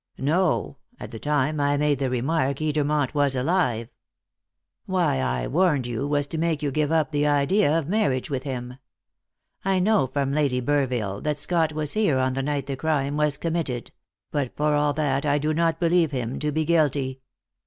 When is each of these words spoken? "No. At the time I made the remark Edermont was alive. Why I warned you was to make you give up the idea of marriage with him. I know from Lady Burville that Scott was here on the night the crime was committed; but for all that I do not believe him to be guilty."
"No. 0.17 0.77
At 0.99 1.11
the 1.11 1.19
time 1.19 1.59
I 1.59 1.77
made 1.77 1.99
the 1.99 2.09
remark 2.09 2.57
Edermont 2.57 3.13
was 3.13 3.35
alive. 3.35 3.87
Why 4.87 5.17
I 5.19 5.45
warned 5.45 5.85
you 5.85 6.07
was 6.07 6.25
to 6.29 6.39
make 6.39 6.63
you 6.63 6.71
give 6.71 6.91
up 6.91 7.11
the 7.11 7.27
idea 7.27 7.77
of 7.77 7.87
marriage 7.87 8.27
with 8.27 8.41
him. 8.41 8.79
I 9.63 9.77
know 9.79 10.07
from 10.07 10.33
Lady 10.33 10.59
Burville 10.59 11.21
that 11.21 11.37
Scott 11.37 11.71
was 11.73 11.93
here 11.93 12.17
on 12.17 12.33
the 12.33 12.41
night 12.41 12.65
the 12.65 12.75
crime 12.75 13.15
was 13.15 13.37
committed; 13.37 13.91
but 14.31 14.57
for 14.57 14.73
all 14.73 14.93
that 14.93 15.23
I 15.23 15.37
do 15.37 15.53
not 15.53 15.79
believe 15.79 16.09
him 16.09 16.39
to 16.39 16.51
be 16.51 16.65
guilty." 16.65 17.21